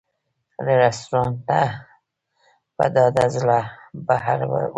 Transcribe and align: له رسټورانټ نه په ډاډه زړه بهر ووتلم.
له 0.65 0.73
رسټورانټ 0.81 1.37
نه 1.49 1.61
په 2.75 2.83
ډاډه 2.93 3.25
زړه 3.35 3.59
بهر 4.07 4.39
ووتلم. 4.49 4.69